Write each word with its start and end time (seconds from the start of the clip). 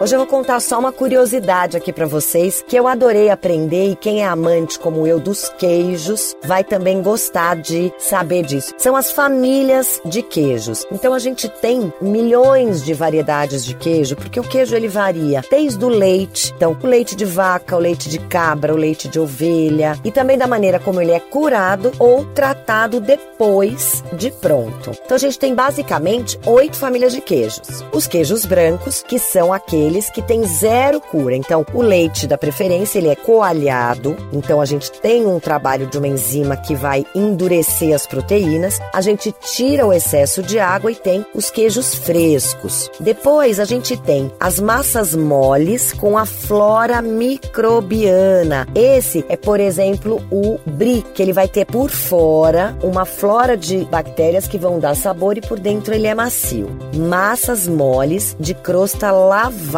Hoje 0.00 0.12
eu 0.12 0.18
vou 0.18 0.26
contar 0.26 0.58
só 0.58 0.76
uma 0.76 0.90
curiosidade 0.90 1.76
aqui 1.76 1.92
para 1.92 2.04
vocês 2.04 2.64
que 2.66 2.74
eu 2.74 2.88
adorei 2.88 3.30
aprender 3.30 3.92
e 3.92 3.96
quem 3.96 4.22
é 4.22 4.26
amante 4.26 4.76
como 4.76 5.06
eu 5.06 5.20
dos 5.20 5.48
queijos 5.50 6.34
vai 6.44 6.64
também 6.64 7.00
gostar 7.00 7.54
de 7.54 7.92
saber 7.96 8.42
disso. 8.42 8.74
São 8.76 8.96
as 8.96 9.12
famílias 9.12 10.00
de 10.04 10.20
queijos. 10.20 10.84
Então 10.90 11.14
a 11.14 11.20
gente 11.20 11.48
tem 11.48 11.92
milhões 12.02 12.84
de 12.84 12.92
variedades 12.92 13.64
de 13.64 13.72
queijo, 13.74 14.16
porque 14.16 14.40
o 14.40 14.42
queijo 14.42 14.74
ele 14.74 14.88
varia 14.88 15.44
desde 15.48 15.84
o 15.84 15.88
leite, 15.88 16.52
então 16.56 16.76
o 16.82 16.86
leite 16.86 17.14
de 17.14 17.24
vaca, 17.24 17.76
o 17.76 17.80
leite 17.80 18.08
de 18.08 18.18
cabra, 18.18 18.74
o 18.74 18.76
leite 18.76 19.06
de 19.06 19.20
ovelha 19.20 19.96
e 20.02 20.10
também 20.10 20.36
da 20.36 20.48
maneira 20.48 20.80
como 20.80 21.00
ele 21.00 21.12
é 21.12 21.20
curado 21.20 21.92
ou 22.00 22.24
tratado 22.24 22.98
depois 22.98 24.02
de 24.12 24.32
pronto. 24.32 24.90
Então 25.04 25.14
a 25.14 25.20
gente 25.20 25.38
tem 25.38 25.54
basicamente 25.54 26.36
oito 26.44 26.76
famílias 26.76 27.12
de 27.12 27.20
queijos. 27.20 27.84
Os 27.92 28.08
queijos 28.08 28.44
brancos, 28.44 29.00
que 29.00 29.20
são 29.20 29.52
aqueles 29.52 29.83
que 30.12 30.22
têm 30.22 30.46
zero 30.46 31.00
cura. 31.00 31.36
Então, 31.36 31.64
o 31.72 31.82
leite 31.82 32.26
da 32.26 32.38
preferência, 32.38 32.98
ele 32.98 33.08
é 33.08 33.14
coalhado. 33.14 34.16
Então, 34.32 34.60
a 34.60 34.64
gente 34.64 34.90
tem 34.90 35.26
um 35.26 35.38
trabalho 35.38 35.86
de 35.86 35.98
uma 35.98 36.08
enzima 36.08 36.56
que 36.56 36.74
vai 36.74 37.04
endurecer 37.14 37.94
as 37.94 38.06
proteínas. 38.06 38.80
A 38.92 39.00
gente 39.00 39.32
tira 39.32 39.86
o 39.86 39.92
excesso 39.92 40.42
de 40.42 40.58
água 40.58 40.90
e 40.90 40.94
tem 40.94 41.24
os 41.34 41.50
queijos 41.50 41.94
frescos. 41.94 42.90
Depois, 42.98 43.60
a 43.60 43.64
gente 43.64 43.96
tem 43.96 44.32
as 44.40 44.58
massas 44.58 45.14
moles 45.14 45.92
com 45.92 46.16
a 46.16 46.24
flora 46.24 47.02
microbiana. 47.02 48.66
Esse 48.74 49.24
é, 49.28 49.36
por 49.36 49.60
exemplo, 49.60 50.22
o 50.30 50.58
brie, 50.66 51.04
que 51.14 51.22
ele 51.22 51.32
vai 51.32 51.48
ter 51.48 51.66
por 51.66 51.90
fora 51.90 52.76
uma 52.82 53.04
flora 53.04 53.56
de 53.56 53.84
bactérias 53.84 54.48
que 54.48 54.58
vão 54.58 54.78
dar 54.78 54.96
sabor 54.96 55.36
e 55.36 55.40
por 55.40 55.58
dentro 55.58 55.94
ele 55.94 56.06
é 56.06 56.14
macio. 56.14 56.68
Massas 56.96 57.68
moles 57.68 58.36
de 58.40 58.54
crosta 58.54 59.10
lavada 59.10 59.73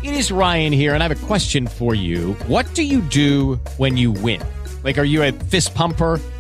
It 0.03 0.19
is 0.19 0.31
Ryan 0.31 0.73
here 0.73 0.95
and 0.95 1.03
I 1.03 1.09
have 1.09 1.13
a 1.13 1.27
question 1.27 1.67
for 1.67 1.95
you. 1.95 2.35
What 2.49 2.67
do 2.75 2.83
you 2.83 3.01
do 3.01 3.59
when 3.79 3.97
you 3.99 4.13
win? 4.13 4.41
Like 4.83 4.99
are 4.99 5.07
you 5.07 5.23
a 5.23 5.33
fist 5.51 5.75
pumper? 5.75 6.19